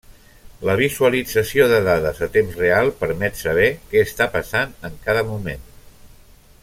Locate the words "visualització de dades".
0.79-2.21